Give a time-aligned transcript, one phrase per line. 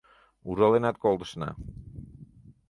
[0.49, 1.49] Ужаленат колтышна...